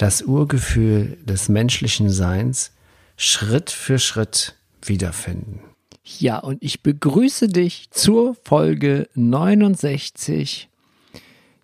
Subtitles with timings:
[0.00, 2.72] das Urgefühl des menschlichen Seins
[3.18, 5.60] Schritt für Schritt wiederfinden.
[6.04, 10.70] Ja, und ich begrüße dich zur Folge 69,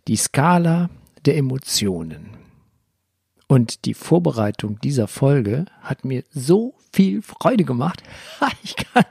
[0.06, 0.90] die Skala
[1.24, 2.28] der Emotionen.
[3.48, 8.02] Und die Vorbereitung dieser Folge hat mir so viel Freude gemacht.
[8.62, 9.04] Ich kann,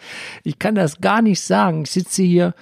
[0.43, 1.83] ich kann das gar nicht sagen.
[1.83, 2.53] Ich sitze hier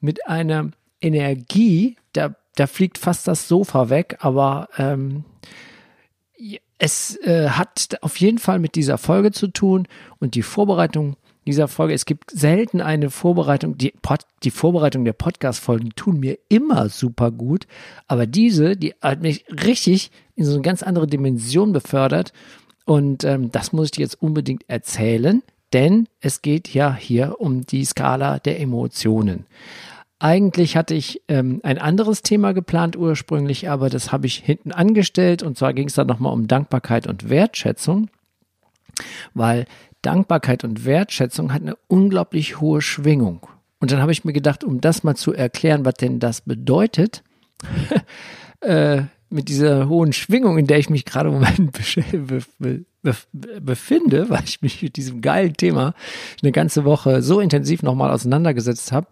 [0.00, 5.24] mit einer Energie, da, da fliegt fast das Sofa weg, aber ähm,
[6.78, 9.88] es äh, hat auf jeden Fall mit dieser Folge zu tun
[10.20, 11.94] und die Vorbereitung dieser Folge.
[11.94, 13.78] Es gibt selten eine Vorbereitung.
[13.78, 17.66] Die, Pod, die Vorbereitung der Podcast-Folgen tun mir immer super gut,
[18.06, 22.32] aber diese, die hat mich richtig in so eine ganz andere Dimension befördert
[22.84, 27.66] und ähm, das muss ich dir jetzt unbedingt erzählen, denn es geht ja hier um
[27.66, 29.46] die Skala der Emotionen.
[30.20, 35.42] Eigentlich hatte ich ähm, ein anderes Thema geplant ursprünglich, aber das habe ich hinten angestellt.
[35.42, 38.10] Und zwar ging es dann nochmal um Dankbarkeit und Wertschätzung,
[39.34, 39.66] weil
[40.02, 43.46] Dankbarkeit und Wertschätzung hat eine unglaublich hohe Schwingung.
[43.80, 47.22] Und dann habe ich mir gedacht, um das mal zu erklären, was denn das bedeutet,
[48.60, 51.72] äh, mit dieser hohen Schwingung, in der ich mich gerade im Moment
[53.02, 55.94] befinde, weil ich mich mit diesem geilen Thema
[56.42, 59.06] eine ganze Woche so intensiv nochmal auseinandergesetzt habe,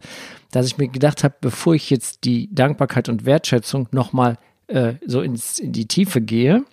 [0.51, 4.38] dass ich mir gedacht habe, bevor ich jetzt die Dankbarkeit und Wertschätzung nochmal
[4.69, 6.65] äh, so ins, in die Tiefe gehe,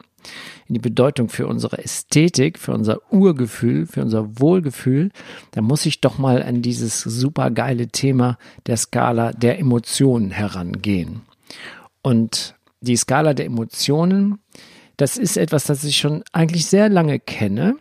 [0.68, 5.12] in die Bedeutung für unsere Ästhetik, für unser Urgefühl, für unser Wohlgefühl,
[5.52, 11.22] dann muss ich doch mal an dieses super geile Thema der Skala der Emotionen herangehen.
[12.02, 14.40] Und die Skala der Emotionen,
[14.98, 17.78] das ist etwas, das ich schon eigentlich sehr lange kenne.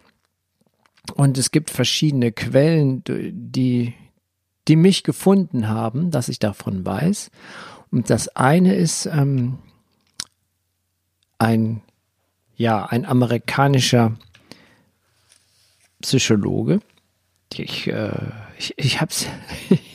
[1.15, 3.95] Und es gibt verschiedene Quellen, die,
[4.69, 7.31] die mich gefunden haben, dass ich davon weiß.
[7.91, 9.59] Und das eine ist ähm,
[11.39, 11.83] ein,
[12.57, 14.17] ja, ein amerikanischer
[16.01, 16.81] Psychologe.
[17.53, 18.13] Ich, äh,
[18.63, 19.27] ich, ich hab's,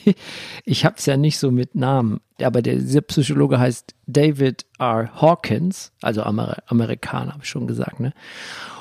[0.64, 5.10] ich hab's ja nicht so mit Namen, aber der, dieser Psychologe heißt David R.
[5.20, 8.12] Hawkins, also Amer Amerikaner, habe ich schon gesagt, ne?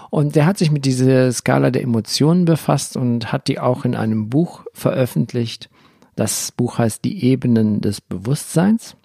[0.10, 3.94] Und der hat sich mit dieser Skala der Emotionen befasst und hat die auch in
[3.94, 5.70] einem Buch veröffentlicht.
[6.16, 8.96] Das Buch heißt Die Ebenen des Bewusstseins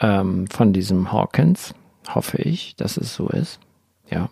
[0.00, 1.74] ähm, von diesem Hawkins,
[2.08, 3.60] hoffe ich, dass es so ist.
[4.10, 4.30] Ja.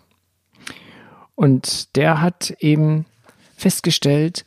[1.35, 3.05] Und der hat eben
[3.55, 4.45] festgestellt,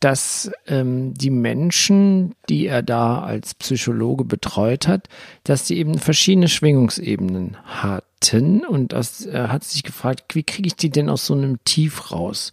[0.00, 5.08] dass ähm, die Menschen, die er da als Psychologe betreut hat,
[5.42, 10.76] dass die eben verschiedene Schwingungsebenen hatten und das, er hat sich gefragt, wie kriege ich
[10.76, 12.52] die denn aus so einem Tief raus?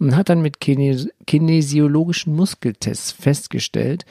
[0.00, 4.04] Und hat dann mit kines kinesiologischen Muskeltests festgestellt,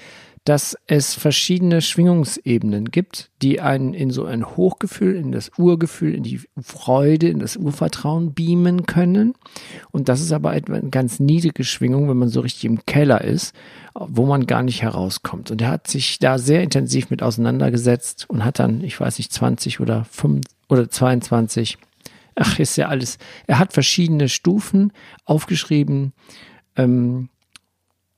[0.44, 6.24] dass es verschiedene Schwingungsebenen gibt, die einen in so ein Hochgefühl, in das Urgefühl, in
[6.24, 9.36] die Freude, in das Urvertrauen beamen können.
[9.92, 13.56] Und das ist aber eine ganz niedrige Schwingung, wenn man so richtig im Keller ist,
[13.94, 15.50] wo man gar nicht herauskommt.
[15.50, 19.32] Und er hat sich da sehr intensiv mit auseinandergesetzt und hat dann, ich weiß nicht,
[19.32, 21.78] 20 oder 5 oder 22,
[22.36, 23.18] ach, ist ja alles.
[23.48, 24.92] Er hat verschiedene Stufen
[25.24, 26.12] aufgeschrieben,
[26.76, 27.30] ähm,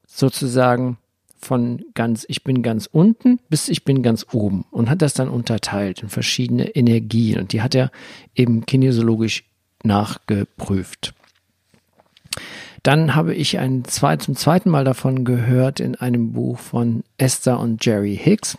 [0.08, 0.98] sozusagen,
[1.38, 5.30] von ganz, ich bin ganz unten bis ich bin ganz oben und hat das dann
[5.30, 7.92] unterteilt in verschiedene Energien und die hat er
[8.36, 9.44] eben kinesiologisch
[9.84, 11.14] nachgeprüft.
[12.84, 17.60] Dann habe ich ein zwei, zum zweiten Mal davon gehört in einem Buch von Esther
[17.60, 18.58] und Jerry Hicks.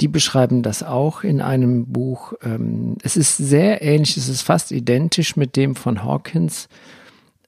[0.00, 2.32] Die beschreiben das auch in einem Buch.
[2.42, 6.68] Ähm, es ist sehr ähnlich, es ist fast identisch mit dem von Hawkins.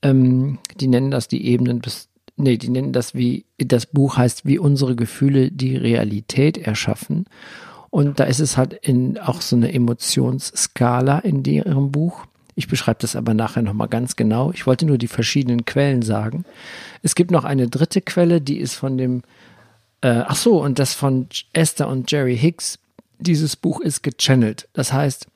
[0.02, 4.46] Ähm, die nennen das die Ebenen bis nee, die nennen das wie, das Buch heißt,
[4.46, 7.26] wie unsere Gefühle die Realität erschaffen.
[7.90, 12.26] Und da ist es halt in auch so eine Emotionsskala in ihrem Buch.
[12.56, 14.50] Ich beschreibe das aber nachher nochmal ganz genau.
[14.52, 16.44] Ich wollte nur die verschiedenen Quellen sagen.
[17.02, 19.22] Es gibt noch eine dritte Quelle, die ist von dem,
[20.00, 22.78] äh, ach so, und das von Esther und Jerry Hicks.
[23.18, 24.68] Dieses Buch ist gechannelt.
[24.72, 25.26] Das heißt,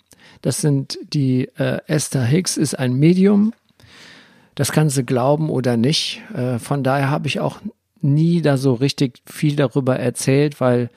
[0.42, 3.52] das sind die, äh, Esther Hicks ist ein Medium
[4.58, 6.20] das kannst du glauben oder nicht.
[6.34, 7.60] Äh, von daher habe ich auch
[8.00, 10.90] nie da so richtig viel darüber erzählt, weil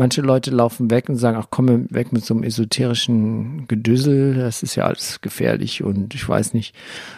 [0.00, 4.62] Manche Leute laufen weg und sagen, ach komm weg mit so einem esoterischen Gedüssel, das
[4.62, 6.74] ist ja alles gefährlich und ich weiß nicht.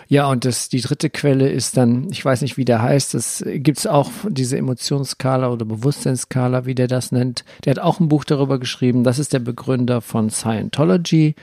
[0.08, 3.44] Ja, und das, die dritte Quelle ist dann, ich weiß nicht, wie der heißt, das
[3.46, 7.44] gibt's auch, diese Emotionsskala oder Bewusstseinsskala, wie der das nennt.
[7.64, 11.36] Der hat auch ein Buch darüber geschrieben, das ist der Begründer von Scientology.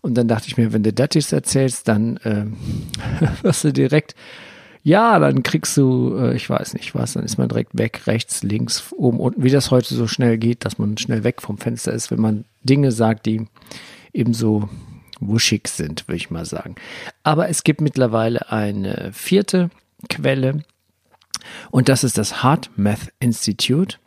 [0.00, 2.46] Und dann dachte ich mir, wenn du das jetzt erzählst, dann äh,
[3.44, 4.16] wirst du direkt
[4.82, 8.42] ja, dann kriegst du, äh, ich weiß nicht was, dann ist man direkt weg, rechts,
[8.42, 11.92] links, oben, unten, wie das heute so schnell geht, dass man schnell weg vom Fenster
[11.92, 13.46] ist, wenn man Dinge sagt, die
[14.12, 14.68] eben so
[15.20, 16.76] wuschig sind, würde ich mal sagen.
[17.22, 19.70] Aber es gibt mittlerweile eine vierte
[20.08, 20.62] Quelle
[21.70, 23.98] und das ist das Heart Math Institute.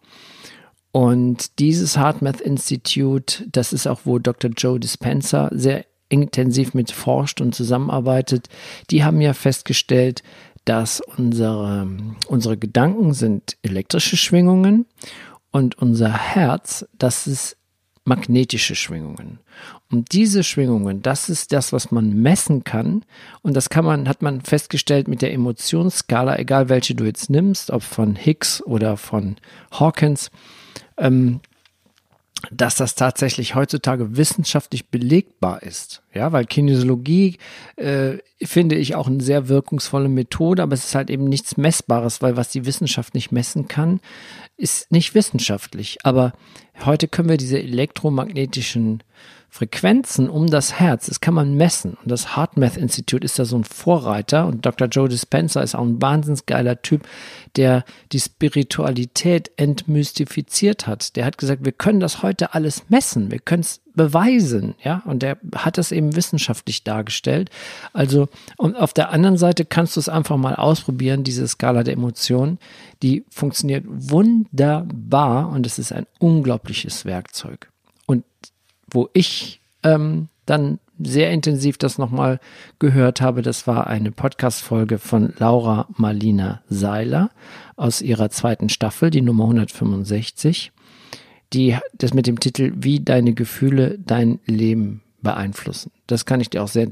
[0.91, 4.51] Und dieses Heart Math Institute, das ist auch, wo Dr.
[4.51, 8.47] Joe Dispenza sehr intensiv mit forscht und zusammenarbeitet.
[8.91, 10.21] Die haben ja festgestellt,
[10.65, 11.87] dass unsere,
[12.27, 14.85] unsere Gedanken sind elektrische Schwingungen
[15.51, 17.57] und unser Herz, das ist
[18.05, 19.39] magnetische Schwingungen.
[19.89, 23.05] Und diese Schwingungen, das ist das, was man messen kann.
[23.41, 27.71] Und das kann man, hat man festgestellt mit der Emotionsskala, egal welche du jetzt nimmst,
[27.71, 29.37] ob von Higgs oder von
[29.71, 30.31] Hawkins.
[30.97, 31.39] Ähm,
[32.51, 36.02] dass das tatsächlich heutzutage wissenschaftlich belegbar ist.
[36.13, 37.37] Ja, weil Kinesiologie
[37.75, 42.21] äh, finde ich auch eine sehr wirkungsvolle Methode, aber es ist halt eben nichts Messbares,
[42.21, 43.99] weil was die Wissenschaft nicht messen kann,
[44.55, 45.97] ist nicht wissenschaftlich.
[46.03, 46.33] Aber
[46.85, 49.01] heute können wir diese elektromagnetischen
[49.53, 51.93] Frequenzen um das Herz, das kann man messen.
[52.01, 54.87] Und das HeartMath Institute ist da so ein Vorreiter und Dr.
[54.87, 57.07] Joe Dispenza ist auch ein wahnsinnig geiler Typ,
[57.55, 61.15] der die Spiritualität entmystifiziert hat.
[61.15, 65.21] Der hat gesagt, wir können das heute alles messen, wir können es beweisen, ja, und
[65.21, 67.49] der hat das eben wissenschaftlich dargestellt.
[67.93, 71.93] Also, und auf der anderen Seite kannst du es einfach mal ausprobieren, diese Skala der
[71.93, 72.59] Emotionen,
[73.01, 77.69] die funktioniert wunderbar und es ist ein unglaubliches Werkzeug.
[78.05, 78.23] Und
[78.89, 82.39] wo ich ähm, dann sehr intensiv das nochmal
[82.79, 87.31] gehört habe, das war eine Podcast-Folge von Laura Marlina Seiler
[87.75, 90.71] aus ihrer zweiten Staffel, die Nummer 165,
[91.53, 95.91] die das mit dem Titel Wie deine Gefühle dein Leben beeinflussen.
[96.07, 96.87] Das kann ich dir auch sehr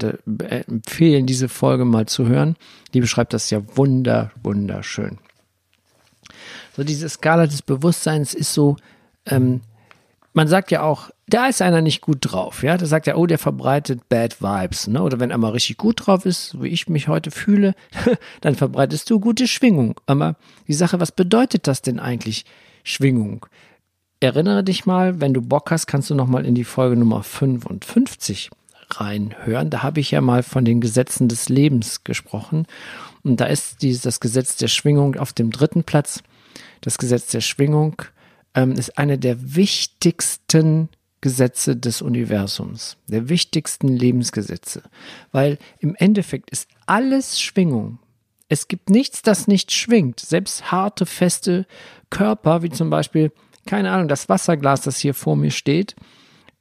[0.66, 2.56] empfehlen, diese Folge mal zu hören.
[2.94, 5.18] Die beschreibt das ja wunder, wunderschön.
[6.74, 8.76] So diese Skala des Bewusstseins ist so,
[9.26, 9.60] ähm,
[10.32, 13.26] man sagt ja auch, da ist einer nicht gut drauf, ja, da sagt er, oh,
[13.26, 15.02] der verbreitet Bad Vibes, ne?
[15.02, 17.74] Oder wenn er mal richtig gut drauf ist, wie ich mich heute fühle,
[18.40, 20.00] dann verbreitest du gute Schwingung.
[20.06, 20.36] Aber
[20.68, 22.46] die Sache, was bedeutet das denn eigentlich,
[22.82, 23.46] Schwingung?
[24.22, 27.24] Erinnere dich mal, wenn du Bock hast, kannst du noch mal in die Folge Nummer
[27.24, 28.50] 55
[28.88, 29.68] reinhören.
[29.68, 32.66] Da habe ich ja mal von den Gesetzen des Lebens gesprochen.
[33.24, 36.22] Und da ist dieses, das Gesetz der Schwingung auf dem dritten Platz.
[36.82, 38.00] Das Gesetz der Schwingung
[38.54, 40.88] ähm, ist eine der wichtigsten
[41.20, 44.84] Gesetze des Universums, der wichtigsten Lebensgesetze,
[45.32, 47.98] weil im Endeffekt ist alles Schwingung.
[48.48, 50.20] Es gibt nichts, das nicht schwingt.
[50.20, 51.66] Selbst harte, feste
[52.08, 53.32] Körper, wie zum Beispiel,
[53.66, 55.94] keine Ahnung, das Wasserglas, das hier vor mir steht,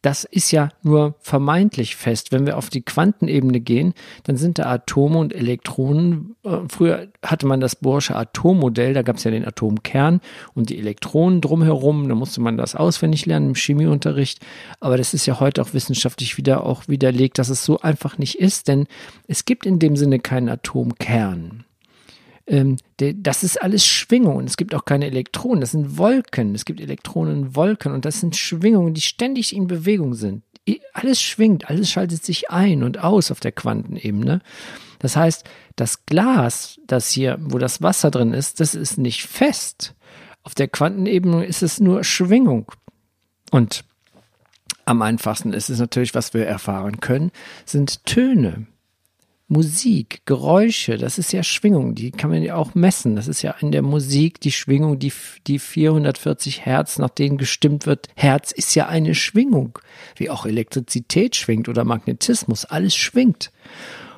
[0.01, 2.31] das ist ja nur vermeintlich fest.
[2.31, 3.93] Wenn wir auf die Quantenebene gehen,
[4.23, 6.35] dann sind da Atome und Elektronen.
[6.43, 10.19] Äh, früher hatte man das Bohrsche Atommodell, da gab es ja den Atomkern
[10.55, 12.09] und die Elektronen drumherum.
[12.09, 14.39] Da musste man das auswendig lernen im Chemieunterricht.
[14.79, 18.39] Aber das ist ja heute auch wissenschaftlich wieder auch widerlegt, dass es so einfach nicht
[18.39, 18.87] ist, denn
[19.27, 21.65] es gibt in dem Sinne keinen Atomkern
[22.51, 26.65] ähm, das ist alles Schwingung und es gibt auch keine Elektronen, das sind Wolken, es
[26.65, 30.43] gibt Elektronenwolken und das sind Schwingungen, die ständig in Bewegung sind.
[30.93, 34.41] Alles schwingt, alles schaltet sich ein und aus auf der Quantenebene.
[34.99, 35.45] Das heißt,
[35.77, 39.95] das Glas, das hier, wo das Wasser drin ist, das ist nicht fest.
[40.43, 42.71] Auf der Quantenebene ist es nur Schwingung.
[43.49, 43.85] Und
[44.83, 47.31] am einfachsten ist es natürlich, was wir erfahren können,
[47.65, 48.67] sind Töne.
[49.51, 53.17] Musik, Geräusche, das ist ja Schwingung, die kann man ja auch messen.
[53.17, 55.11] Das ist ja in der Musik die Schwingung, die,
[55.45, 58.07] die 440 Hertz, nach denen gestimmt wird.
[58.15, 59.77] Herz ist ja eine Schwingung,
[60.15, 63.51] wie auch Elektrizität schwingt oder Magnetismus, alles schwingt.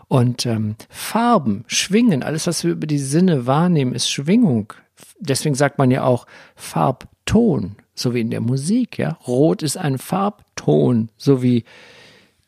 [0.07, 4.73] Und ähm, Farben, Schwingen, alles, was wir über die Sinne wahrnehmen, ist Schwingung.
[5.19, 8.99] Deswegen sagt man ja auch Farbton, so wie in der Musik.
[8.99, 11.63] Ja, Rot ist ein Farbton, so wie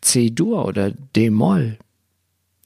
[0.01, 1.79] C-Dur oder D-Moll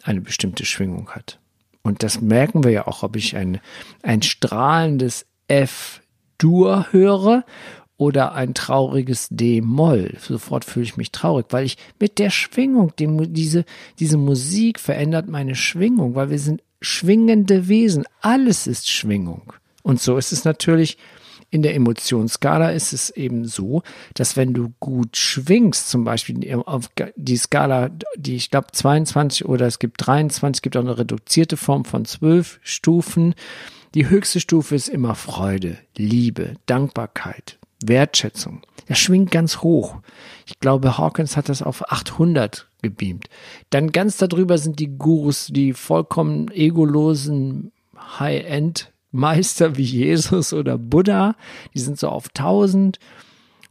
[0.09, 1.39] eine bestimmte Schwingung hat.
[1.83, 3.59] Und das merken wir ja auch, ob ich ein,
[4.03, 7.45] ein strahlendes F-Dur höre
[7.97, 10.15] oder ein trauriges D-Moll.
[10.19, 13.65] Sofort fühle ich mich traurig, weil ich mit der Schwingung, die, diese,
[13.99, 18.05] diese Musik verändert meine Schwingung, weil wir sind schwingende Wesen.
[18.21, 19.53] Alles ist Schwingung.
[19.83, 20.97] Und so ist es natürlich
[21.51, 23.81] in der Emotionsskala ist es eben so,
[24.13, 29.65] dass wenn du gut schwingst, zum Beispiel auf die Skala, die ich glaube 22 oder
[29.65, 33.33] es gibt 23, gibt auch eine reduzierte Form von 12 Stufen.
[33.95, 38.61] Die höchste Stufe ist immer Freude, Liebe, Dankbarkeit, Wertschätzung.
[38.87, 39.97] Das schwingt ganz hoch.
[40.45, 43.29] Ich glaube, Hawkins hat das auf 800 gebeamt.
[43.71, 47.71] Dann ganz darüber sind die Gurus, die vollkommen egolosen
[48.19, 51.35] High-End Meister wie Jesus oder Buddha,
[51.73, 52.99] die sind so auf 1000.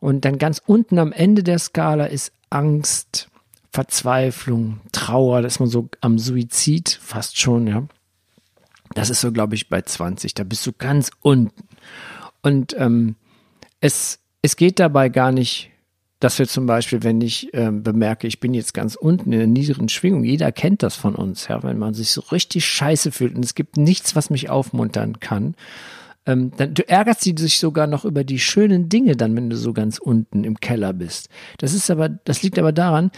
[0.00, 3.28] Und dann ganz unten am Ende der Skala ist Angst,
[3.72, 7.86] Verzweiflung, Trauer, da ist man so am Suizid fast schon, ja.
[8.94, 10.34] Das ist so, glaube ich, bei 20.
[10.34, 11.68] Da bist du ganz unten.
[12.42, 13.16] Und ähm,
[13.80, 15.70] es, es geht dabei gar nicht
[16.20, 19.46] dass wir zum Beispiel, wenn ich äh, bemerke, ich bin jetzt ganz unten in der
[19.46, 23.36] niederen Schwingung, jeder kennt das von uns, ja, wenn man sich so richtig scheiße fühlt
[23.36, 25.54] und es gibt nichts, was mich aufmuntern kann,
[26.26, 29.72] ähm, dann du ärgerst dich sogar noch über die schönen Dinge dann, wenn du so
[29.72, 31.28] ganz unten im Keller bist.
[31.58, 33.10] Das ist aber, das liegt aber daran,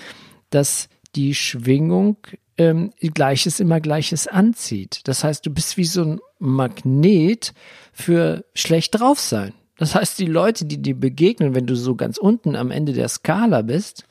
[0.50, 2.18] dass die Schwingung
[2.56, 5.00] ähm, Gleiches immer Gleiches anzieht.
[5.04, 7.54] Das heißt, du bist wie so ein Magnet
[7.92, 9.54] für schlecht drauf sein.
[9.80, 13.08] Das heißt, die Leute, die dir begegnen, wenn du so ganz unten am Ende der
[13.08, 14.04] Skala bist,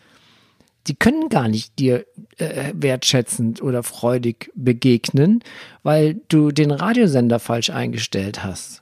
[0.87, 2.07] die können gar nicht dir
[2.37, 5.43] äh, wertschätzend oder freudig begegnen,
[5.83, 8.81] weil du den Radiosender falsch eingestellt hast.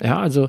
[0.00, 0.48] Ja, also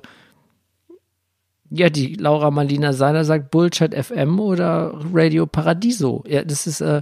[1.70, 6.24] ja, die Laura Marlina Seiler sagt Bullshit FM oder Radio Paradiso.
[6.26, 7.02] Ja, das ist äh,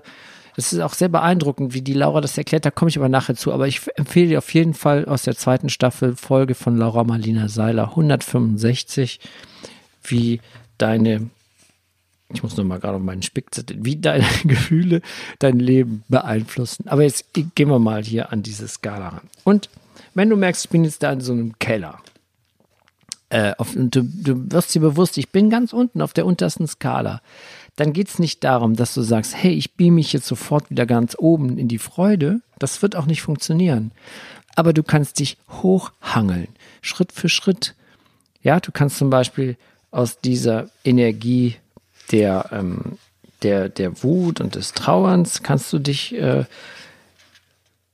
[0.55, 3.35] das ist auch sehr beeindruckend, wie die Laura das erklärt, da komme ich aber nachher
[3.35, 3.51] zu.
[3.51, 7.47] Aber ich empfehle dir auf jeden Fall aus der zweiten Staffel Folge von Laura Marlina
[7.49, 9.19] Seiler 165,
[10.03, 10.41] wie
[10.77, 11.29] deine,
[12.33, 15.01] ich muss nur gerade auf meinen Spickzettel, wie deine Gefühle
[15.39, 16.87] dein Leben beeinflussen.
[16.87, 19.29] Aber jetzt gehen wir mal hier an diese Skala ran.
[19.43, 19.69] Und
[20.13, 21.99] wenn du merkst, ich bin jetzt da in so einem Keller,
[23.29, 27.21] äh, auf, du, du wirst dir bewusst, ich bin ganz unten auf der untersten Skala
[27.75, 30.85] dann geht es nicht darum, dass du sagst, hey, ich beam mich jetzt sofort wieder
[30.85, 32.41] ganz oben in die Freude.
[32.59, 33.91] Das wird auch nicht funktionieren.
[34.55, 36.49] Aber du kannst dich hochhangeln,
[36.81, 37.73] Schritt für Schritt.
[38.43, 39.57] Ja, du kannst zum Beispiel
[39.89, 41.55] aus dieser Energie
[42.11, 42.97] der, ähm,
[43.41, 46.45] der, der Wut und des Trauerns kannst du dich, äh,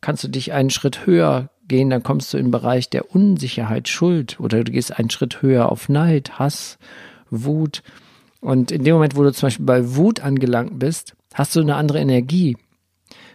[0.01, 4.39] kannst du dich einen Schritt höher gehen, dann kommst du im Bereich der Unsicherheit, Schuld
[4.39, 6.77] oder du gehst einen Schritt höher auf Neid, Hass,
[7.29, 7.83] Wut.
[8.41, 11.75] Und in dem Moment, wo du zum Beispiel bei Wut angelangt bist, hast du eine
[11.75, 12.57] andere Energie.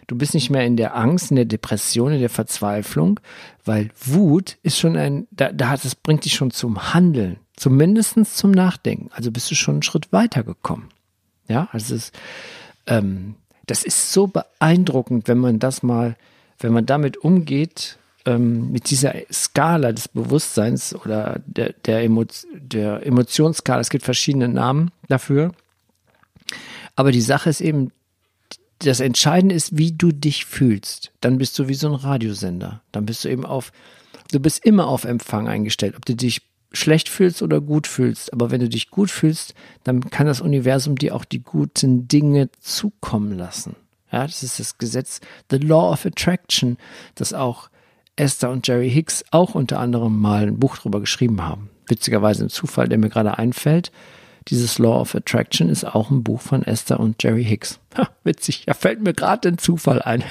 [0.07, 3.19] Du bist nicht mehr in der Angst, in der Depression, in der Verzweiflung,
[3.63, 8.23] weil Wut ist schon ein, da, da hat, das bringt dich schon zum Handeln, zumindest
[8.35, 9.09] zum Nachdenken.
[9.13, 10.89] Also bist du schon einen Schritt weiter gekommen.
[11.47, 12.11] Ja, also es
[12.87, 13.35] ähm,
[13.65, 16.15] das ist so beeindruckend, wenn man das mal,
[16.59, 23.05] wenn man damit umgeht, ähm, mit dieser Skala des Bewusstseins oder der, der, Emo der
[23.05, 25.53] Emotionsskala, es gibt verschiedene Namen dafür.
[26.95, 27.91] Aber die Sache ist eben,
[28.79, 31.11] das Entscheidende ist, wie du dich fühlst.
[31.21, 32.81] Dann bist du wie so ein Radiosender.
[32.91, 33.71] Dann bist du eben auf,
[34.31, 36.41] du bist immer auf Empfang eingestellt, ob du dich
[36.71, 38.33] schlecht fühlst oder gut fühlst.
[38.33, 39.53] Aber wenn du dich gut fühlst,
[39.83, 43.75] dann kann das Universum dir auch die guten Dinge zukommen lassen.
[44.11, 46.77] Ja, das ist das Gesetz, the Law of Attraction,
[47.15, 47.69] das auch
[48.15, 51.69] Esther und Jerry Hicks auch unter anderem mal ein Buch drüber geschrieben haben.
[51.87, 53.91] Witzigerweise ein Zufall, der mir gerade einfällt.
[54.47, 57.79] Dieses Law of Attraction ist auch ein Buch von Esther und Jerry Hicks.
[57.97, 60.23] Ha, witzig, da fällt mir gerade ein Zufall ein.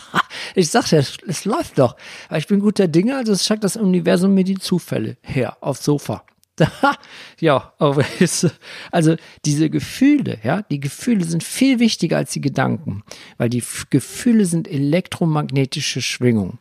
[0.54, 1.96] ich sagte, es, es läuft doch.
[2.28, 5.84] Aber ich bin guter Dinge, also es schickt das Universum mir die Zufälle her aufs
[5.84, 6.24] Sofa.
[7.40, 7.72] ja,
[8.90, 13.04] also diese Gefühle, ja, die Gefühle sind viel wichtiger als die Gedanken,
[13.36, 16.58] weil die Gefühle sind elektromagnetische Schwingungen.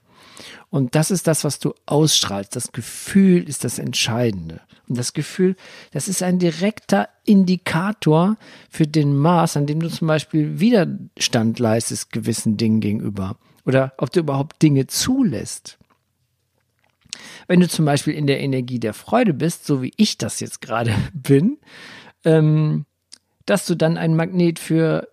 [0.69, 2.55] Und das ist das, was du ausstrahlst.
[2.55, 4.61] Das Gefühl ist das Entscheidende.
[4.87, 5.55] Und das Gefühl,
[5.91, 8.37] das ist ein direkter Indikator
[8.69, 13.37] für den Maß, an dem du zum Beispiel Widerstand leistest gewissen Dingen gegenüber.
[13.65, 15.77] Oder ob du überhaupt Dinge zulässt.
[17.47, 20.61] Wenn du zum Beispiel in der Energie der Freude bist, so wie ich das jetzt
[20.61, 21.57] gerade bin,
[22.25, 22.85] ähm,
[23.45, 25.07] dass du dann ein Magnet für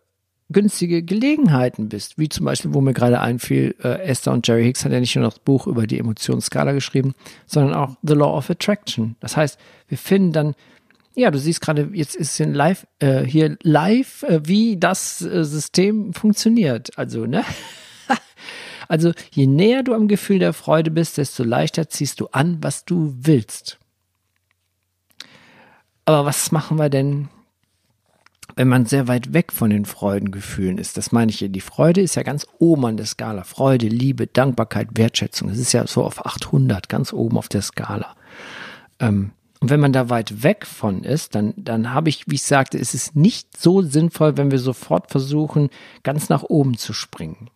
[0.50, 4.84] günstige Gelegenheiten bist, wie zum Beispiel, wo mir gerade einfiel, äh, Esther und Jerry Hicks
[4.84, 7.14] hat ja nicht nur das Buch über die Emotionsskala geschrieben,
[7.46, 9.16] sondern auch The Law of Attraction.
[9.20, 9.58] Das heißt,
[9.88, 10.54] wir finden dann,
[11.14, 15.44] ja, du siehst gerade, jetzt ist hier live, äh, hier live, äh, wie das äh,
[15.44, 16.98] System funktioniert.
[16.98, 17.44] Also, ne?
[18.88, 22.84] also, je näher du am Gefühl der Freude bist, desto leichter ziehst du an, was
[22.84, 23.78] du willst.
[26.04, 27.28] Aber was machen wir denn
[28.56, 30.96] wenn man sehr weit weg von den Freudengefühlen ist.
[30.96, 31.48] Das meine ich hier.
[31.48, 33.44] Die Freude ist ja ganz oben an der Skala.
[33.44, 35.48] Freude, Liebe, Dankbarkeit, Wertschätzung.
[35.48, 38.14] Es ist ja so auf 800, ganz oben auf der Skala.
[39.00, 42.42] Ähm, Und wenn man da weit weg von ist, dann, dann habe ich, wie ich
[42.42, 45.70] sagte, ist es nicht so sinnvoll, wenn wir sofort versuchen,
[46.02, 47.48] ganz nach oben zu springen.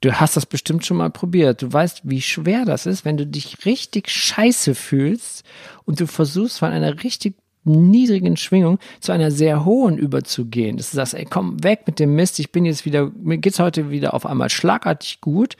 [0.00, 1.62] Du hast das bestimmt schon mal probiert.
[1.62, 5.44] Du weißt, wie schwer das ist, wenn du dich richtig scheiße fühlst
[5.84, 10.76] und du versuchst von einer richtig niedrigen Schwingung zu einer sehr hohen überzugehen.
[10.76, 13.58] Dass du sagst, ey, komm weg mit dem Mist, ich bin jetzt wieder, mir geht's
[13.58, 15.56] heute wieder auf einmal schlagartig gut.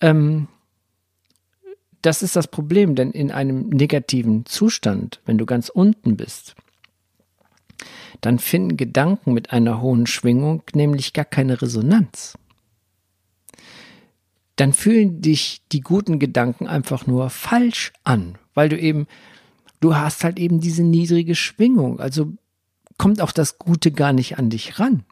[0.00, 0.48] Ähm,
[2.02, 6.54] das ist das Problem, denn in einem negativen Zustand, wenn du ganz unten bist,
[8.20, 12.36] dann finden Gedanken mit einer hohen Schwingung nämlich gar keine Resonanz.
[14.56, 19.06] Dann fühlen dich die guten Gedanken einfach nur falsch an, weil du eben
[19.80, 22.00] du hast halt eben diese niedrige Schwingung.
[22.00, 22.32] Also
[22.98, 25.04] kommt auch das Gute gar nicht an dich ran.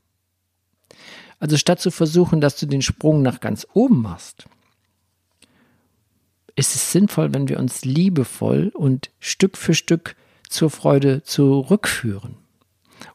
[1.38, 4.46] Also statt zu versuchen, dass du den Sprung nach ganz oben machst,
[6.54, 10.16] ist es sinnvoll, wenn wir uns liebevoll und Stück für Stück
[10.48, 12.36] zur Freude zurückführen.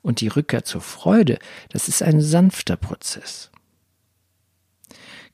[0.01, 1.39] Und die Rückkehr zur Freude,
[1.69, 3.51] das ist ein sanfter Prozess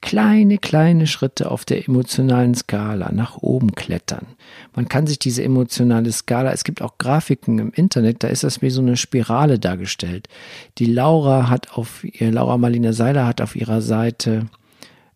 [0.03, 4.27] kleine, kleine Schritte auf der emotionalen Skala nach oben klettern.
[4.75, 8.61] Man kann sich diese emotionale Skala, es gibt auch Grafiken im Internet, da ist das
[8.61, 10.27] wie so eine Spirale dargestellt.
[10.77, 14.47] Die Laura hat auf ihr, Laura Marlina Seiler hat auf ihrer Seite,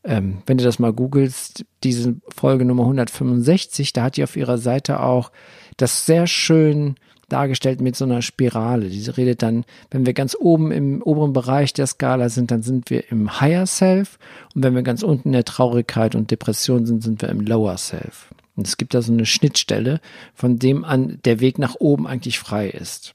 [0.06, 4.58] ähm, wenn du das mal googelst, diese Folge Nummer 165, da hat die auf ihrer
[4.58, 5.34] Seite auch
[5.76, 6.96] das sehr schön
[7.30, 8.90] dargestellt mit so einer Spirale.
[8.90, 12.90] Diese redet dann, wenn wir ganz oben im oberen Bereich der Skala sind, dann sind
[12.90, 14.18] wir im Higher Self
[14.56, 17.78] und wenn wir ganz unten in der Traurigkeit und Depression sind, sind wir im Lower
[17.78, 18.34] Self.
[18.56, 20.00] Und es gibt da so eine Schnittstelle,
[20.34, 23.14] von dem an der Weg nach oben eigentlich frei ist.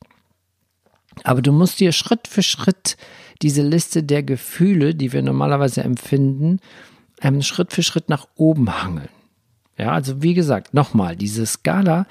[1.25, 2.97] Aber du musst dir Schritt für Schritt
[3.43, 6.61] diese Liste der Gefühle, die wir normalerweise empfinden,
[7.21, 9.09] ähm, Schritt für Schritt nach oben hangeln.
[9.79, 12.07] Ja, also wie gesagt, nochmal, diese Skala,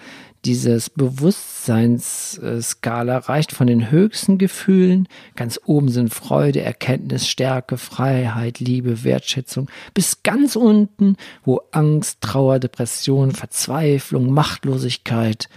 [0.45, 9.03] dieses Bewusstseinsskala reicht von den höchsten Gefühlen, ganz oben sind Freude, Erkenntnis, Stärke, Freiheit, Liebe,
[9.03, 15.49] Wertschätzung, bis ganz unten, wo Angst, Trauer, Depression, Verzweiflung, Machtlosigkeit,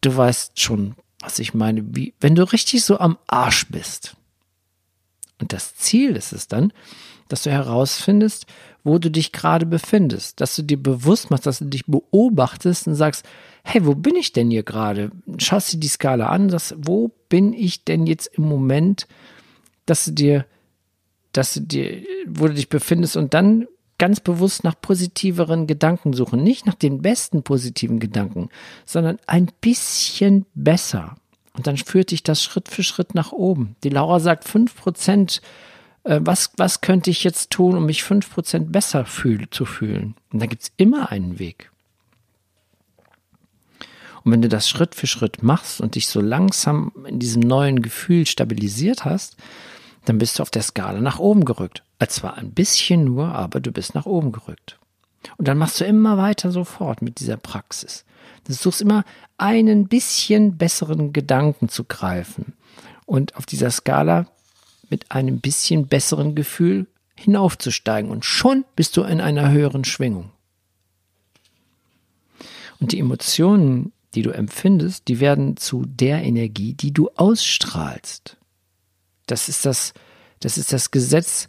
[0.00, 4.16] du weißt schon, was ich meine, wie, wenn du richtig so am Arsch bist.
[5.40, 6.72] Und das Ziel ist es dann,
[7.30, 8.46] dass du herausfindest,
[8.84, 12.94] wo du dich gerade befindest, dass du dir bewusst machst, dass du dich beobachtest und
[12.94, 13.24] sagst,
[13.62, 15.10] hey, wo bin ich denn hier gerade?
[15.38, 19.06] Schaust dir die Skala an, sagst, wo bin ich denn jetzt im Moment,
[19.86, 20.46] dass du dir,
[21.32, 23.66] dass du dir, wo du dich befindest und dann
[23.98, 26.42] ganz bewusst nach positiveren Gedanken suchen.
[26.42, 28.48] Nicht nach den besten positiven Gedanken,
[28.86, 31.16] sondern ein bisschen besser.
[31.52, 33.76] Und dann führt dich das Schritt für Schritt nach oben.
[33.84, 35.42] Die Laura sagt, fünf Prozent
[36.10, 40.16] äh, was, was könnte ich jetzt tun, um mich fünf Prozent besser fühl, zu fühlen?
[40.32, 41.70] Und da gibt es immer einen Weg.
[44.24, 47.80] Und wenn du das Schritt für Schritt machst und dich so langsam in diesem neuen
[47.80, 49.36] Gefühl stabilisiert hast,
[50.04, 51.84] dann bist du auf der Skala nach oben gerückt.
[52.08, 54.78] Zwar ein bisschen nur, aber du bist nach oben gerückt.
[55.36, 58.04] Und dann machst du immer weiter so fort mit dieser Praxis.
[58.44, 59.04] Du suchst immer
[59.38, 62.54] einen bisschen besseren Gedanken zu greifen.
[63.06, 64.26] Und auf dieser Skala
[64.90, 68.10] mit einem bisschen besseren Gefühl hinaufzusteigen.
[68.10, 70.30] Und schon bist du in einer höheren Schwingung.
[72.80, 78.36] Und die Emotionen, die du empfindest, die werden zu der Energie, die du ausstrahlst.
[79.26, 79.92] Das ist das,
[80.40, 81.48] das ist das Gesetz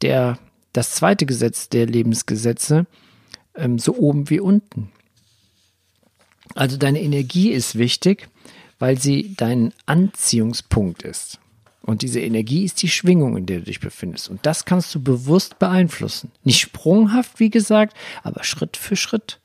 [0.00, 0.38] der,
[0.72, 2.86] das zweite Gesetz der Lebensgesetze,
[3.54, 4.90] ähm, so oben wie unten.
[6.54, 8.28] Also deine Energie ist wichtig,
[8.78, 11.38] weil sie dein Anziehungspunkt ist.
[11.82, 14.28] Und diese Energie ist die Schwingung, in der du dich befindest.
[14.28, 16.30] Und das kannst du bewusst beeinflussen.
[16.44, 19.40] Nicht sprunghaft, wie gesagt, aber Schritt für Schritt.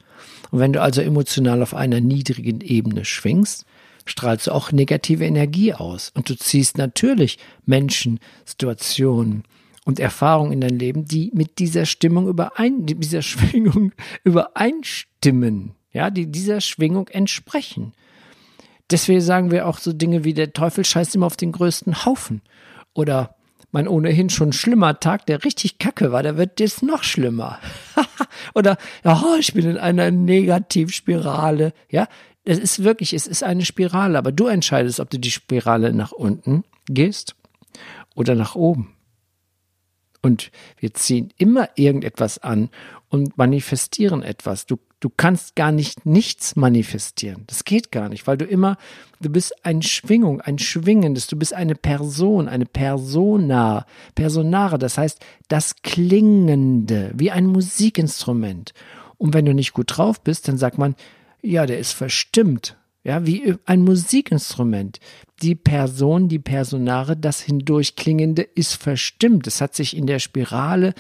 [0.52, 3.66] Und wenn du also emotional auf einer niedrigen Ebene schwingst,
[4.06, 6.12] strahlst du auch negative Energie aus.
[6.14, 9.44] Und du ziehst natürlich Menschen, Situationen
[9.86, 13.94] und Erfahrungen in dein Leben, die mit dieser Stimmung überein, dieser Schwingung
[14.24, 15.72] übereinstimmen.
[15.92, 17.94] Ja, die dieser Schwingung entsprechen.
[18.92, 22.42] Deswegen sagen wir auch so Dinge wie der Teufel scheißt immer auf den größten Haufen.
[22.94, 23.36] Oder
[23.72, 27.60] mein ohnehin schon schlimmer Tag, der richtig kacke war, der wird jetzt noch schlimmer.
[28.54, 31.74] Oder, oh, ich bin in einer Negativspirale.
[31.90, 32.08] Ja,
[32.46, 36.12] es ist wirklich, es ist eine Spirale, aber du entscheidest, ob du die Spirale nach
[36.12, 37.36] unten gehst
[38.16, 38.94] oder nach oben.
[40.22, 42.70] Und wir ziehen immer irgendetwas an
[43.16, 44.66] und manifestieren etwas.
[44.66, 47.44] Du, du kannst gar nicht nichts manifestieren.
[47.48, 48.78] Das geht gar nicht, weil du immer,
[49.22, 55.20] du bist eine Schwingung, ein Schwingendes, du bist eine Person, eine Persona, Personare, das heißt
[55.48, 58.74] das Klingende, wie ein Musikinstrument.
[59.18, 60.96] Und wenn du nicht gut drauf bist, dann sagt man,
[61.42, 62.76] Ja, der ist verstimmt.
[63.06, 65.00] Ja, wie ein Musikinstrument.
[65.44, 69.46] Die Person, die Personare, das Hindurchklingende ist verstimmt.
[69.46, 70.96] Es hat sich in der Spirale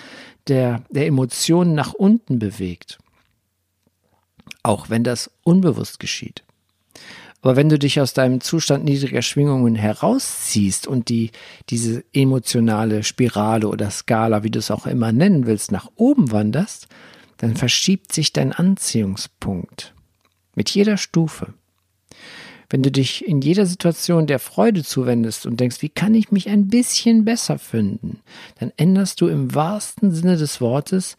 [0.48, 3.00] der, der Emotionen nach unten bewegt.
[4.62, 6.44] Auch wenn das unbewusst geschieht.
[7.42, 11.32] Aber wenn du dich aus deinem Zustand niedriger Schwingungen herausziehst und die,
[11.72, 16.88] diese emotionale Spirale oder Skala, wie du es auch immer nennen willst, nach oben wanderst,
[17.38, 19.96] dann verschiebt sich dein Anziehungspunkt.
[20.56, 21.54] Mit jeder Stufe.
[22.76, 26.50] Wenn du dich in jeder Situation der Freude zuwendest und denkst, wie kann ich mich
[26.50, 28.20] ein bisschen besser finden,
[28.60, 31.16] dann änderst du im wahrsten Sinne des Wortes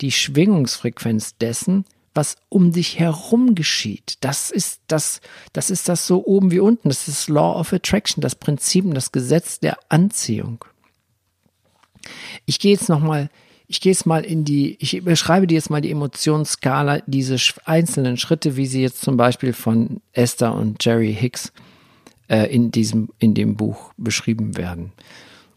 [0.00, 1.84] die Schwingungsfrequenz dessen,
[2.14, 4.16] was um dich herum geschieht.
[4.22, 5.20] Das ist das,
[5.52, 6.88] das ist das so oben wie unten.
[6.88, 10.64] Das ist Law of Attraction, das Prinzip, das Gesetz der Anziehung.
[12.44, 13.30] Ich gehe jetzt nochmal,
[13.68, 18.16] ich gehe jetzt mal in die, ich beschreibe dir jetzt mal die Emotionsskala, diese einzelnen
[18.16, 21.52] Schritte, wie sie jetzt zum Beispiel von Esther und Jerry Hicks
[22.28, 24.92] äh, in diesem, in dem Buch beschrieben werden.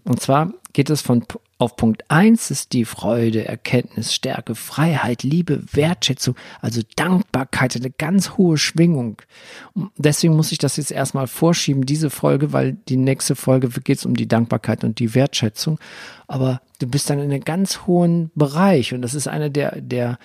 [0.04, 1.24] Und zwar geht es von
[1.62, 8.32] auf Punkt 1 ist die Freude, Erkenntnis, Stärke, Freiheit, Liebe, Wertschätzung, also Dankbarkeit, eine ganz
[8.32, 9.22] hohe Schwingung.
[9.96, 14.06] Deswegen muss ich das jetzt erstmal vorschieben, diese Folge, weil die nächste Folge geht es
[14.06, 15.80] um die Dankbarkeit und die Wertschätzung.
[16.28, 20.18] Aber du bist dann in einem ganz hohen Bereich und das ist einer der, der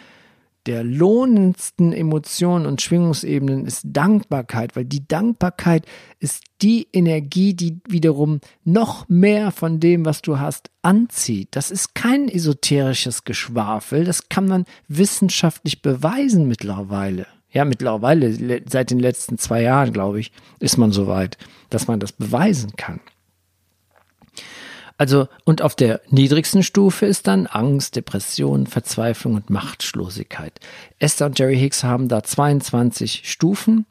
[0.66, 5.86] der lohnendsten Emotionen und Schwingungsebenen ist Dankbarkeit, weil die Dankbarkeit
[6.18, 11.48] ist die Energie, die wiederum noch mehr von dem, was du hast, anzieht.
[11.52, 17.26] Das ist kein esoterisches Geschwafel, das kann man wissenschaftlich beweisen mittlerweile.
[17.50, 21.38] Ja, mittlerweile, seit den letzten zwei Jahren, glaube ich, ist man so weit,
[21.70, 23.00] dass man das beweisen kann.
[24.98, 30.58] Also, und auf der niedrigsten Stufe ist dann Angst, Depression, Verzweiflung und Machtlosigkeit.
[30.98, 33.84] Esther und Jerry Hicks haben da 22 Stufen.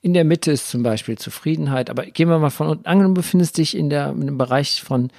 [0.00, 3.12] In der Mitte ist zum Beispiel Zufriedenheit, aber gehen wir mal von unten an, du
[3.12, 5.10] befindest dich in, der, in dem Bereich von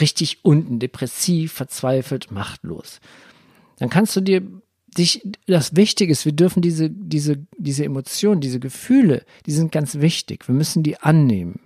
[0.00, 3.00] richtig unten, depressiv, verzweifelt, machtlos.
[3.78, 4.42] Dann kannst du dir
[4.98, 9.96] dich, das Wichtige ist, wir dürfen diese, diese, diese Emotionen, diese Gefühle, die sind ganz
[10.00, 10.48] wichtig.
[10.48, 11.60] Wir müssen die annehmen.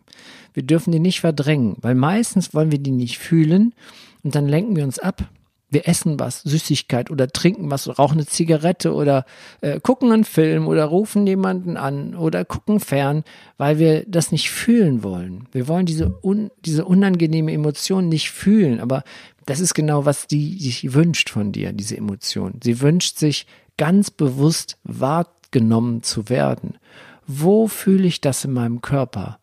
[0.57, 3.75] Wir dürfen die nicht verdrängen, weil meistens wollen wir die nicht fühlen
[4.23, 5.29] und dann lenken wir uns ab.
[5.69, 9.27] Wir essen was, Süßigkeit oder trinken was, rauchen eine Zigarette oder
[9.61, 13.23] äh, gucken einen Film oder rufen jemanden an oder gucken fern,
[13.59, 15.47] weil wir das nicht fühlen wollen.
[15.53, 19.05] Wir wollen diese, un, diese unangenehme Emotion nicht fühlen, aber
[19.45, 22.61] das ist genau, was die sich wünscht von dir, diese Emotion.
[22.65, 26.79] Sie wünscht sich ganz bewusst wahrgenommen zu werden.
[27.27, 29.39] Wo fühle ich das in meinem Körper?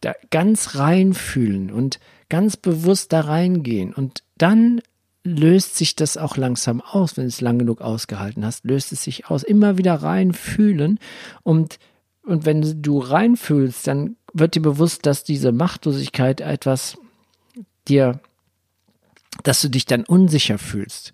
[0.00, 3.92] Da ganz reinfühlen und ganz bewusst da reingehen.
[3.94, 4.80] Und dann
[5.24, 9.02] löst sich das auch langsam aus, wenn du es lang genug ausgehalten hast, löst es
[9.02, 9.42] sich aus.
[9.42, 11.00] Immer wieder reinfühlen
[11.42, 11.78] und,
[12.22, 16.96] und wenn du reinfühlst, dann wird dir bewusst, dass diese Machtlosigkeit etwas
[17.88, 18.20] dir,
[19.42, 21.12] dass du dich dann unsicher fühlst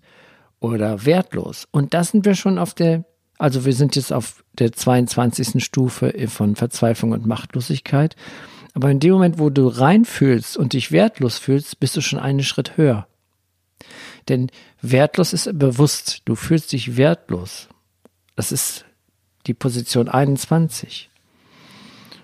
[0.59, 1.67] oder wertlos.
[1.71, 3.05] Und da sind wir schon auf der,
[3.37, 5.63] also wir sind jetzt auf der 22.
[5.63, 8.15] Stufe von Verzweiflung und Machtlosigkeit.
[8.73, 12.43] Aber in dem Moment, wo du reinfühlst und dich wertlos fühlst, bist du schon einen
[12.43, 13.07] Schritt höher.
[14.29, 14.49] Denn
[14.81, 16.21] wertlos ist bewusst.
[16.25, 17.67] Du fühlst dich wertlos.
[18.35, 18.85] Das ist
[19.45, 21.09] die Position 21.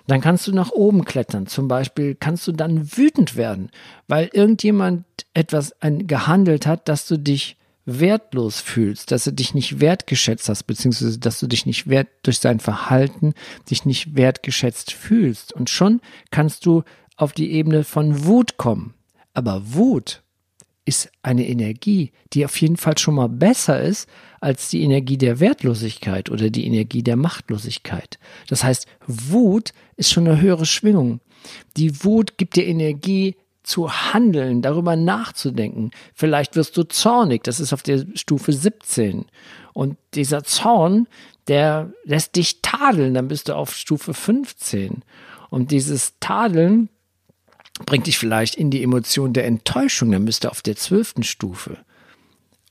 [0.06, 1.46] Dann kannst du nach oben klettern.
[1.46, 3.70] Zum Beispiel kannst du dann wütend werden,
[4.08, 7.56] weil irgendjemand etwas gehandelt hat, dass du dich
[7.98, 12.38] wertlos fühlst, dass du dich nicht wertgeschätzt hast, beziehungsweise dass du dich nicht wert durch
[12.38, 13.34] sein Verhalten
[13.68, 15.52] dich nicht wertgeschätzt fühlst.
[15.52, 16.00] Und schon
[16.30, 16.84] kannst du
[17.16, 18.94] auf die Ebene von Wut kommen.
[19.34, 20.22] Aber Wut
[20.84, 24.08] ist eine Energie, die auf jeden Fall schon mal besser ist
[24.40, 28.18] als die Energie der Wertlosigkeit oder die Energie der Machtlosigkeit.
[28.48, 31.20] Das heißt, Wut ist schon eine höhere Schwingung.
[31.76, 33.36] Die Wut gibt dir Energie,
[33.70, 35.92] zu handeln, darüber nachzudenken.
[36.14, 39.26] Vielleicht wirst du zornig, das ist auf der Stufe 17.
[39.72, 41.06] Und dieser Zorn,
[41.46, 45.02] der lässt dich tadeln, dann bist du auf Stufe 15.
[45.48, 46.88] Und dieses Tadeln
[47.86, 51.78] bringt dich vielleicht in die Emotion der Enttäuschung, dann bist du auf der zwölften Stufe.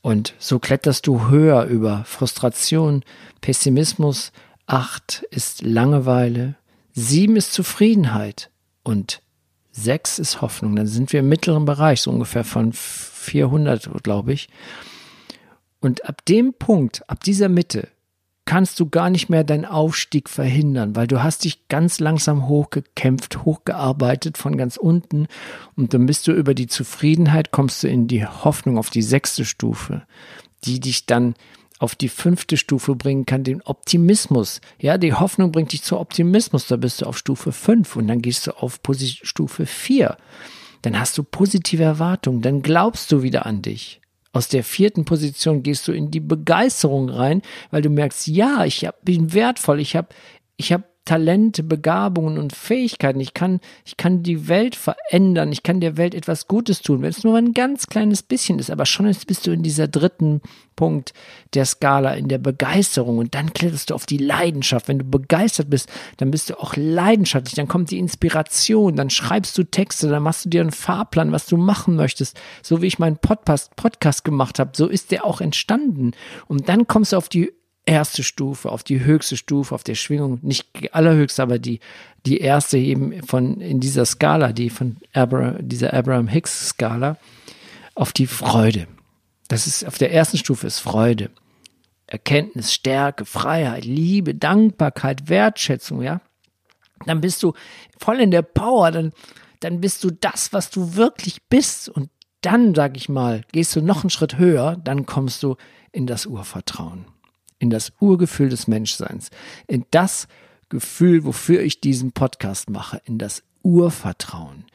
[0.02, 3.04] Und so kletterst du höher über Frustration,
[3.42, 4.32] Pessimismus,
[4.66, 6.56] acht ist Langeweile,
[6.94, 8.50] sieben ist Zufriedenheit
[8.84, 9.22] und
[9.82, 10.76] Sechs ist Hoffnung.
[10.76, 14.50] Dann sind wir im mittleren Bereich, so ungefähr von 400, glaube ich.
[15.80, 17.88] Und ab dem Punkt, ab dieser Mitte,
[18.50, 23.46] kannst du gar nicht mehr deinen Aufstieg verhindern, weil du hast dich ganz langsam hochgekämpft,
[23.46, 25.28] hochgearbeitet von ganz unten
[25.76, 29.46] und dann bist du über die Zufriedenheit, kommst du in die Hoffnung auf die sechste
[29.46, 30.02] Stufe,
[30.64, 31.36] die dich dann
[31.80, 34.62] auf die fünfte Stufe bringen kann, den Optimismus.
[34.80, 36.68] Ja, die Hoffnung bringt dich zu Optimismus.
[36.68, 38.80] Da bist du auf Stufe 5 und dann gehst du auf
[39.24, 40.18] Stufe 4.
[40.82, 42.42] Dann hast du positive Erwartungen.
[42.42, 44.02] Dann glaubst du wieder an dich.
[44.32, 48.86] Aus der vierten Position gehst du in die Begeisterung rein, weil du merkst, ja, ich
[48.86, 50.10] hab, bin wertvoll, ich habe
[50.56, 53.20] ich hab Talente, Begabungen und Fähigkeiten.
[53.20, 55.52] Ich kann, ich kann die Welt verändern.
[55.52, 58.70] Ich kann der Welt etwas Gutes tun, wenn es nur ein ganz kleines bisschen ist.
[58.70, 60.42] Aber schon bist du in dieser dritten
[60.76, 61.14] Punkt
[61.56, 63.18] der Skala, in der Begeisterung.
[63.18, 64.88] Und dann kletterst du auf die Leidenschaft.
[64.88, 67.56] Wenn du begeistert bist, dann bist du auch leidenschaftlich.
[67.56, 68.96] Dann kommt die Inspiration.
[68.96, 70.10] Dann schreibst du Texte.
[70.10, 72.40] Dann machst du dir einen Fahrplan, was du machen möchtest.
[72.62, 76.12] So wie ich meinen Podcast, Podcast gemacht habe, so ist der auch entstanden.
[76.46, 77.52] Und dann kommst du auf die
[77.90, 81.80] erste Stufe, auf die höchste Stufe, auf der Schwingung, nicht die allerhöchste, aber die,
[82.26, 87.18] die erste eben von in dieser Skala, die von Abraham, dieser Abraham Hicks Skala,
[87.96, 88.88] auf die Freude.
[89.48, 91.32] Das ist auf der ersten Stufe ist Freude.
[92.06, 96.22] Erkenntnis, Stärke, Freiheit, Liebe, Dankbarkeit, Wertschätzung, ja.
[97.06, 97.54] Dann bist du
[97.98, 99.14] voll in der Power, dann,
[99.62, 101.90] dann bist du das, was du wirklich bist.
[101.90, 102.10] Und
[102.42, 105.56] dann, sag ich mal, gehst du noch einen Schritt höher, dann kommst du
[105.92, 107.06] in das Urvertrauen
[107.60, 109.30] in das Urgefühl des Menschseins,
[109.68, 110.28] in das
[110.70, 114.66] Gefühl, wofür ich diesen Podcast mache, in das Urvertrauen.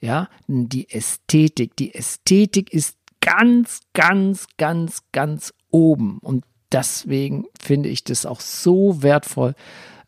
[0.00, 1.76] Ja, die Ästhetik.
[1.76, 6.18] Die Ästhetik ist ganz, ganz, ganz, ganz oben.
[6.18, 9.54] Und deswegen finde ich das auch so wertvoll,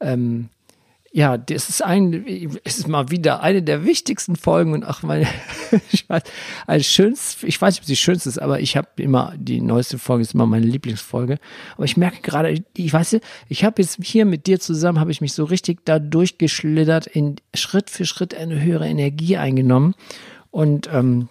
[0.00, 0.50] ähm,
[1.16, 2.12] ja, das ist ein,
[2.64, 5.26] ist mal wieder eine der wichtigsten Folgen und auch meine,
[5.90, 6.22] ich weiß,
[6.66, 9.98] als schönst, ich weiß nicht, ob sie schönste ist, aber ich habe immer, die neueste
[9.98, 11.38] Folge ist immer meine Lieblingsfolge.
[11.74, 15.22] Aber ich merke gerade, ich weiß, ich habe jetzt hier mit dir zusammen, habe ich
[15.22, 19.94] mich so richtig da durchgeschlittert, in Schritt für Schritt eine höhere Energie eingenommen
[20.50, 21.30] und, ähm,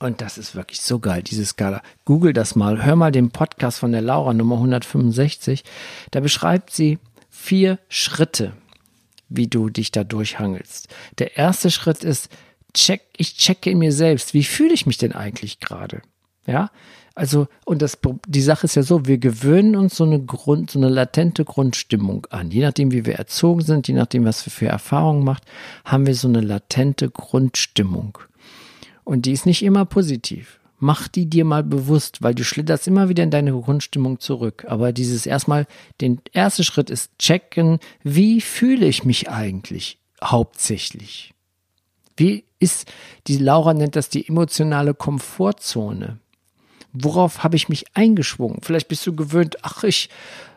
[0.00, 1.82] und das ist wirklich so geil, diese Skala.
[2.04, 5.62] Google das mal, hör mal den Podcast von der Laura Nummer 165.
[6.10, 6.98] Da beschreibt sie,
[7.46, 8.54] vier Schritte,
[9.28, 10.88] wie du dich da durchhangelst.
[11.18, 12.28] Der erste Schritt ist,
[12.74, 16.02] check, ich checke in mir selbst, wie fühle ich mich denn eigentlich gerade?
[16.44, 16.70] Ja,
[17.14, 20.78] also, und das, die Sache ist ja so, wir gewöhnen uns so eine Grund, so
[20.78, 22.50] eine latente Grundstimmung an.
[22.50, 25.44] Je nachdem, wie wir erzogen sind, je nachdem, was wir für Erfahrungen macht,
[25.84, 28.18] haben wir so eine latente Grundstimmung.
[29.04, 33.08] Und die ist nicht immer positiv mach die dir mal bewusst, weil du schlitterst immer
[33.08, 34.64] wieder in deine Grundstimmung zurück.
[34.68, 35.66] Aber dieses erstmal,
[36.00, 41.32] den erste Schritt ist checken, wie fühle ich mich eigentlich hauptsächlich?
[42.16, 42.90] Wie ist,
[43.26, 46.18] die Laura nennt das die emotionale Komfortzone.
[46.92, 48.60] Worauf habe ich mich eingeschwungen?
[48.62, 50.08] Vielleicht bist du gewöhnt, ach, ich,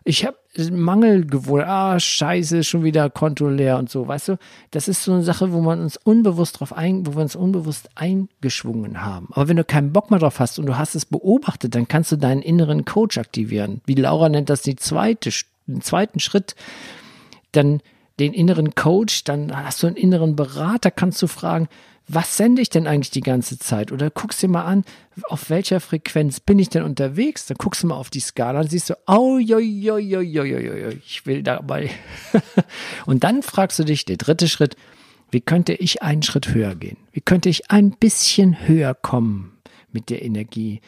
[0.06, 0.38] ich habe
[0.72, 4.38] Mangel gewohnt, ah, scheiße, schon wieder Konto leer und so, weißt du?
[4.72, 7.90] Das ist so eine Sache, wo man uns unbewusst drauf ein, wo wir uns unbewusst
[7.96, 9.28] eingeschwungen haben.
[9.32, 12.12] Aber wenn du keinen Bock mehr drauf hast und du hast es beobachtet, dann kannst
[12.12, 13.82] du deinen inneren Coach aktivieren.
[13.86, 15.30] Wie Laura nennt das die zweite,
[15.68, 16.56] den zweiten Schritt.
[17.52, 17.82] Dann
[18.20, 21.70] den inneren Coach, dann hast du einen inneren Berater, kannst du fragen,
[22.12, 23.92] was sende ich denn eigentlich die ganze Zeit?
[23.92, 24.84] Oder guckst dir mal an,
[25.30, 27.46] auf welcher Frequenz bin ich denn unterwegs?
[27.46, 30.44] Dann guckst du mal auf die Skala und siehst du, oh, jo, jo, jo, jo,
[30.44, 31.92] jo, jo, ich will dabei.
[33.06, 34.76] und dann fragst du dich, der dritte Schritt,
[35.30, 36.98] wie könnte ich einen Schritt höher gehen?
[37.12, 39.60] Wie könnte ich ein bisschen höher kommen
[39.92, 40.82] mit der Energie?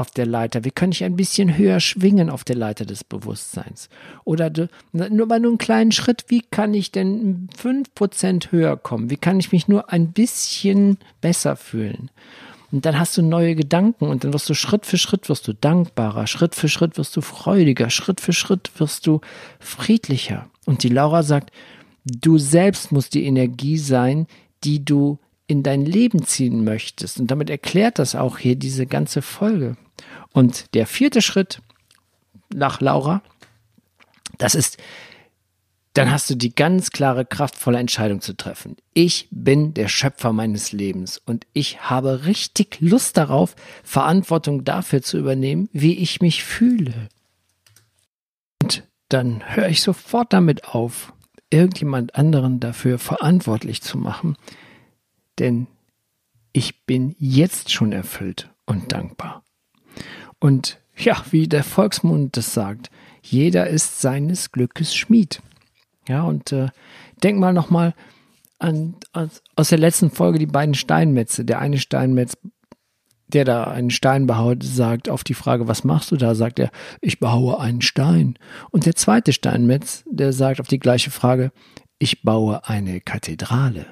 [0.00, 0.64] Auf der Leiter?
[0.64, 3.88] Wie kann ich ein bisschen höher schwingen auf der Leiter des Bewusstseins?
[4.24, 4.50] Oder
[4.92, 9.10] nur bei nur einem kleinen Schritt, wie kann ich denn fünf Prozent höher kommen?
[9.10, 12.10] Wie kann ich mich nur ein bisschen besser fühlen?
[12.70, 15.54] Und dann hast du neue Gedanken und dann wirst du Schritt für Schritt wirst du
[15.54, 19.20] dankbarer, Schritt für Schritt wirst du freudiger, Schritt für Schritt wirst du
[19.58, 20.48] friedlicher.
[20.66, 21.50] Und die Laura sagt,
[22.04, 24.26] du selbst musst die Energie sein,
[24.64, 27.18] die du in dein Leben ziehen möchtest.
[27.18, 29.76] Und damit erklärt das auch hier diese ganze Folge.
[30.32, 31.60] Und der vierte Schritt
[32.52, 33.22] nach Laura,
[34.38, 34.78] das ist,
[35.94, 38.76] dann hast du die ganz klare, kraftvolle Entscheidung zu treffen.
[38.94, 45.18] Ich bin der Schöpfer meines Lebens und ich habe richtig Lust darauf, Verantwortung dafür zu
[45.18, 47.08] übernehmen, wie ich mich fühle.
[48.62, 51.12] Und dann höre ich sofort damit auf,
[51.50, 54.36] irgendjemand anderen dafür verantwortlich zu machen,
[55.38, 55.66] denn
[56.52, 59.42] ich bin jetzt schon erfüllt und dankbar.
[60.40, 62.90] Und ja, wie der Volksmund das sagt,
[63.22, 65.40] jeder ist seines Glückes Schmied.
[66.08, 66.68] Ja, und äh,
[67.22, 67.94] denk mal nochmal
[68.58, 71.44] an, an, aus der letzten Folge die beiden Steinmetze.
[71.44, 72.36] Der eine Steinmetz,
[73.28, 76.34] der da einen Stein behaut, sagt auf die Frage, was machst du da?
[76.34, 76.70] Sagt er,
[77.00, 78.38] ich behaue einen Stein.
[78.70, 81.52] Und der zweite Steinmetz, der sagt auf die gleiche Frage,
[81.98, 83.86] ich baue eine Kathedrale.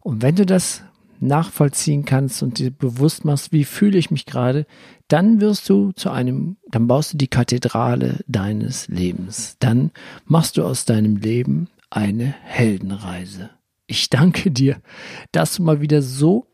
[0.00, 0.82] Und wenn du das
[1.18, 4.66] nachvollziehen kannst und dir bewusst machst, wie fühle ich mich gerade,
[5.08, 9.56] dann wirst du zu einem, dann baust du die Kathedrale deines Lebens.
[9.60, 9.90] Dann
[10.24, 13.50] machst du aus deinem Leben eine Heldenreise.
[13.86, 14.80] Ich danke dir,
[15.32, 16.48] dass du mal wieder so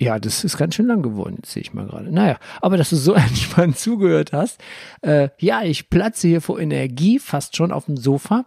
[0.00, 2.12] ja, das ist ganz schön lang geworden, jetzt sehe ich mal gerade.
[2.12, 4.60] Naja, aber dass du so entspannt zugehört hast.
[5.02, 8.46] Äh, ja, ich platze hier vor Energie fast schon auf dem Sofa,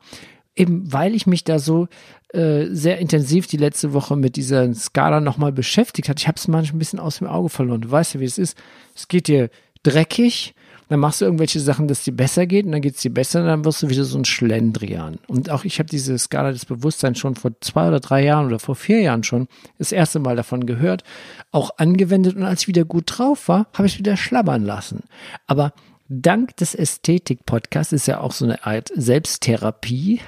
[0.55, 1.87] eben weil ich mich da so
[2.33, 6.19] äh, sehr intensiv die letzte Woche mit dieser Skala nochmal beschäftigt hat.
[6.19, 7.81] Ich habe es manchmal ein bisschen aus dem Auge verloren.
[7.81, 8.57] Du weißt ja, wie es ist.
[8.95, 9.49] Es geht dir
[9.83, 10.53] dreckig,
[10.91, 13.39] dann machst du irgendwelche Sachen, dass dir besser geht und dann geht es dir besser
[13.39, 15.19] und dann wirst du wieder so ein Schlendrian.
[15.27, 18.59] Und auch ich habe diese Skala des Bewusstseins schon vor zwei oder drei Jahren oder
[18.59, 21.05] vor vier Jahren schon das erste Mal davon gehört,
[21.51, 25.03] auch angewendet und als ich wieder gut drauf war, habe ich wieder schlabbern lassen.
[25.47, 25.71] Aber
[26.11, 30.19] dank des Ästhetik-Podcasts ist ja auch so eine Art Selbsttherapie.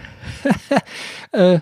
[1.33, 1.59] äh,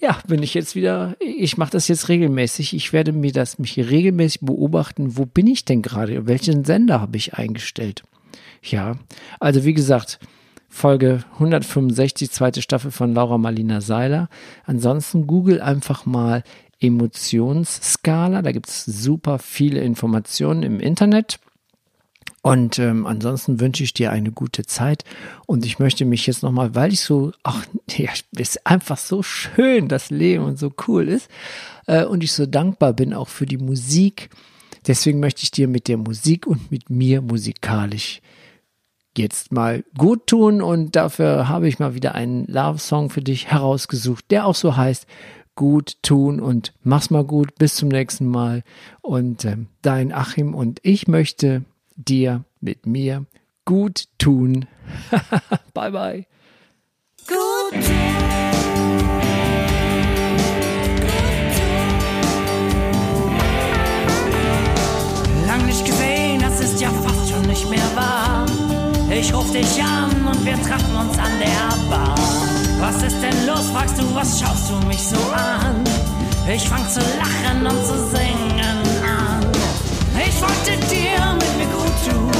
[0.00, 2.74] ja, bin ich jetzt wieder, ich mache das jetzt regelmäßig.
[2.74, 6.26] Ich werde mir das, mich regelmäßig beobachten, wo bin ich denn gerade?
[6.26, 8.02] Welchen Sender habe ich eingestellt?
[8.62, 8.96] Ja,
[9.38, 10.18] also wie gesagt,
[10.68, 14.28] Folge 165, zweite Staffel von Laura Marlina Seiler.
[14.64, 16.42] Ansonsten google einfach mal
[16.80, 18.42] Emotionsskala.
[18.42, 21.38] Da gibt es super viele Informationen im Internet.
[22.42, 25.04] Und ähm, ansonsten wünsche ich dir eine gute Zeit.
[25.46, 29.22] Und ich möchte mich jetzt nochmal, weil ich so, ach, ja, es ist einfach so
[29.22, 31.28] schön, das Leben und so cool ist.
[31.86, 34.30] Äh, und ich so dankbar bin auch für die Musik.
[34.86, 38.22] Deswegen möchte ich dir mit der Musik und mit mir musikalisch
[39.18, 44.24] jetzt mal gut tun und dafür habe ich mal wieder einen Love-Song für dich herausgesucht,
[44.30, 45.06] der auch so heißt,
[45.56, 48.62] gut tun und mach's mal gut, bis zum nächsten Mal
[49.02, 51.64] und äh, dein Achim und ich möchte
[52.04, 53.26] dir mit mir
[53.64, 54.66] gut tun.
[55.74, 56.26] bye bye.
[57.26, 57.84] Gut.
[65.46, 68.46] Lang nicht gesehen, das ist ja fast schon nicht mehr wahr.
[69.10, 72.14] Ich ruf dich an und wir treffen uns an der Bar.
[72.78, 75.84] Was ist denn los, fragst du, was schaust du mich so an?
[76.52, 79.46] Ich fang zu lachen und zu singen an.
[80.26, 81.09] Ich wollte dir
[82.08, 82.30] tun.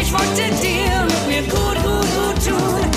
[0.00, 2.90] Ich wollte dir mit mir gut, gut, gut tun.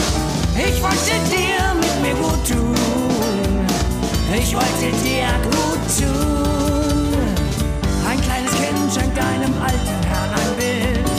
[0.56, 3.66] Ich wollte dir mit mir gut tun.
[4.38, 7.36] Ich wollte dir gut tun.
[8.10, 11.10] Ein kleines Kind schenkt deinem alten Herrn ein Bild.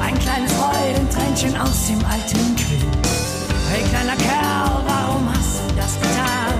[0.00, 2.88] Ein kleines Freudentränchen aus dem alten Quill.
[3.70, 6.54] Hey kleiner Kerl, warum hast du das getan?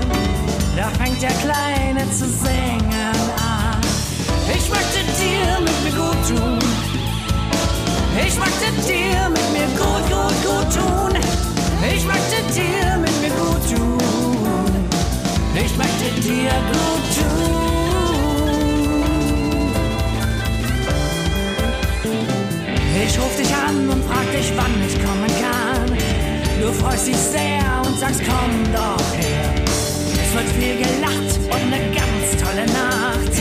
[0.77, 3.81] Da fängt der Kleine zu singen an.
[4.53, 6.64] Ich möchte dir mit mir gut tun.
[8.35, 11.13] Ich möchte dir mit mir gut, gut, gut tun.
[11.87, 14.89] Ich möchte dir mit mir gut tun.
[15.55, 17.55] Ich möchte dir gut tun.
[23.07, 25.97] Ich ruf dich an und frag dich, wann ich kommen kann.
[26.61, 29.55] Du freust dich sehr und sagst, komm doch her.
[30.21, 33.35] Es wird viel gelacht und eine ganz tolle Nacht.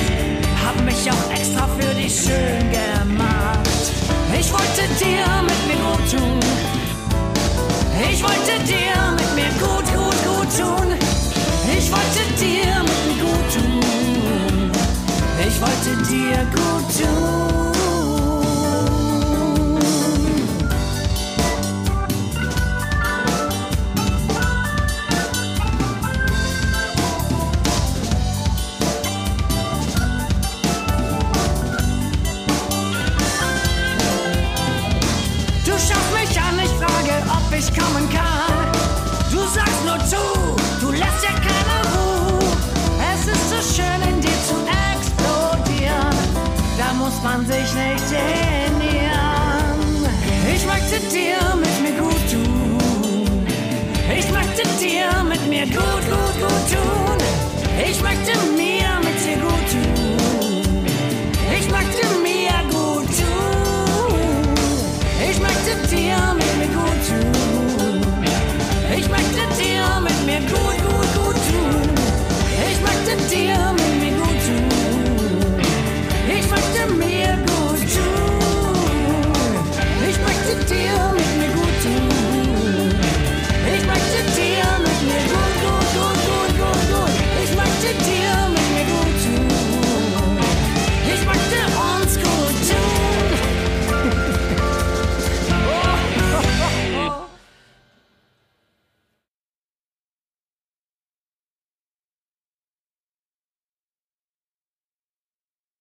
[0.63, 3.72] Hab mich auch extra für dich schön gemacht.
[4.39, 6.39] Ich wollte dir mit mir gut tun.
[8.11, 10.93] Ich wollte dir mit mir gut, gut, gut tun.
[11.77, 14.71] Ich wollte dir mit mir gut tun.
[15.47, 17.62] Ich wollte dir gut tun.
[56.73, 57.17] tun.
[57.89, 60.63] Ich möchte mir mit dir gut tun.
[61.59, 64.19] Ich möchte mir gut tun.
[65.29, 66.42] Ich möchte dir mit